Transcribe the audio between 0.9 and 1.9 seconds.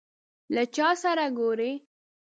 سره ګورې؟